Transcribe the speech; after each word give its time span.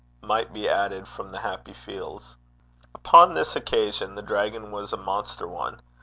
might 0.23 0.51
be 0.51 0.67
added 0.67 1.07
from 1.07 1.31
the 1.31 1.37
happy 1.41 1.73
fields. 1.73 2.35
Upon 2.95 3.35
this 3.35 3.55
occasion 3.55 4.15
the 4.15 4.23
dragon 4.23 4.71
was 4.71 4.91
a 4.91 4.97
monster 4.97 5.47
one. 5.47 5.79